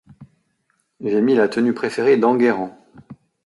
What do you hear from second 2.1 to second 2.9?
d’Enguerrand.